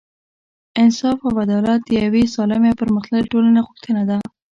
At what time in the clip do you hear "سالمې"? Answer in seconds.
2.33-2.69